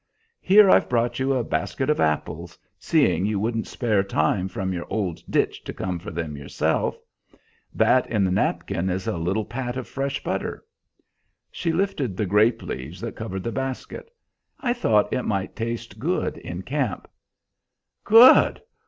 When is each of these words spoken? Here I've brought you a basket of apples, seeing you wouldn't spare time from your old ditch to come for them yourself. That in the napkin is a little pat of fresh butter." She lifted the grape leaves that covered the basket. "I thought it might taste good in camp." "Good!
Here 0.39 0.67
I've 0.67 0.89
brought 0.89 1.19
you 1.19 1.35
a 1.35 1.43
basket 1.43 1.87
of 1.87 1.99
apples, 1.99 2.57
seeing 2.79 3.23
you 3.27 3.39
wouldn't 3.39 3.67
spare 3.67 4.01
time 4.01 4.47
from 4.47 4.73
your 4.73 4.87
old 4.89 5.21
ditch 5.29 5.63
to 5.65 5.73
come 5.73 5.99
for 5.99 6.09
them 6.09 6.35
yourself. 6.35 6.97
That 7.71 8.07
in 8.09 8.23
the 8.23 8.31
napkin 8.31 8.89
is 8.89 9.05
a 9.05 9.15
little 9.19 9.45
pat 9.45 9.77
of 9.77 9.87
fresh 9.87 10.23
butter." 10.23 10.65
She 11.51 11.71
lifted 11.71 12.17
the 12.17 12.25
grape 12.25 12.63
leaves 12.63 12.99
that 13.01 13.11
covered 13.15 13.43
the 13.43 13.51
basket. 13.51 14.09
"I 14.59 14.73
thought 14.73 15.13
it 15.13 15.21
might 15.21 15.55
taste 15.55 15.99
good 15.99 16.35
in 16.39 16.63
camp." 16.63 17.07
"Good! 18.03 18.59